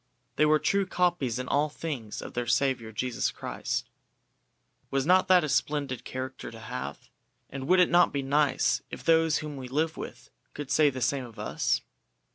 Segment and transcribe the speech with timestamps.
[0.35, 3.87] They were true copies in all things of their Saviour Jesus Christ."
[4.89, 7.11] Was not that a splendid character to have,
[7.51, 11.01] and would it not be nice if those whom we live with could say the
[11.01, 11.81] same of us?